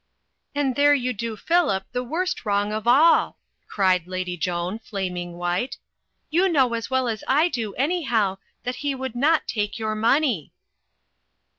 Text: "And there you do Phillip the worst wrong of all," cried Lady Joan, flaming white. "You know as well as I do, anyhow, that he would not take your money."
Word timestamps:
"And 0.55 0.75
there 0.75 0.95
you 0.95 1.13
do 1.13 1.37
Phillip 1.37 1.83
the 1.91 2.03
worst 2.03 2.43
wrong 2.43 2.73
of 2.73 2.87
all," 2.87 3.37
cried 3.67 4.07
Lady 4.07 4.35
Joan, 4.35 4.79
flaming 4.79 5.33
white. 5.37 5.77
"You 6.31 6.49
know 6.49 6.73
as 6.73 6.89
well 6.89 7.07
as 7.07 7.23
I 7.27 7.49
do, 7.49 7.75
anyhow, 7.75 8.39
that 8.63 8.77
he 8.77 8.95
would 8.95 9.13
not 9.13 9.47
take 9.47 9.77
your 9.77 9.93
money." 9.93 10.53